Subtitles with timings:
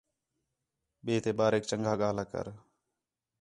[1.03, 2.47] ٻئے تے باریک چنڳا ڳاہلا کر